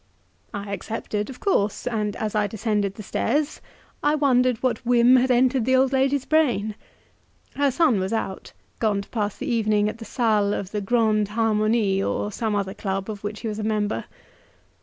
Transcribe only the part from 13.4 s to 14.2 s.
he was a member.